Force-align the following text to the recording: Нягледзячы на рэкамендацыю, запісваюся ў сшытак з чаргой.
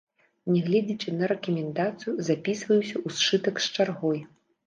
Нягледзячы 0.53 1.09
на 1.17 1.25
рэкамендацыю, 1.31 2.15
запісваюся 2.29 2.95
ў 3.05 3.17
сшытак 3.19 3.55
з 3.67 3.73
чаргой. 3.77 4.19